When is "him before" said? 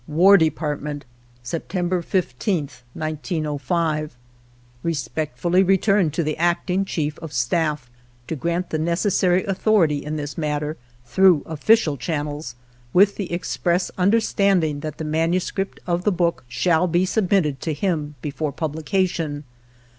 17.75-18.51